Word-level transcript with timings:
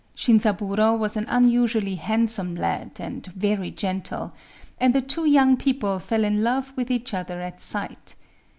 Shinzaburō 0.17 0.97
was 0.97 1.15
an 1.15 1.27
unusually 1.29 1.93
handsome 1.93 2.55
lad, 2.55 2.99
and 2.99 3.23
very 3.27 3.69
gentle; 3.69 4.33
and 4.79 4.95
the 4.95 5.01
two 5.03 5.25
young 5.27 5.55
people 5.57 5.99
fell 5.99 6.23
in 6.23 6.43
love 6.43 6.73
with 6.75 6.89
each 6.89 7.13
other 7.13 7.39
at 7.39 7.61
sight. 7.61 8.15